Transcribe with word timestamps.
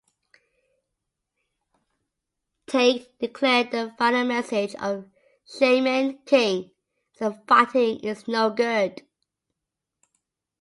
Takei 2.65 3.05
declared 3.19 3.69
"the 3.69 3.93
final 3.99 4.25
message 4.25 4.73
of 4.81 5.05
"Shaman 5.45 6.23
King" 6.25 6.71
is 7.13 7.19
that 7.19 7.45
fighting 7.47 7.99
is 7.99 8.27
no 8.27 8.49
good. 8.49 9.03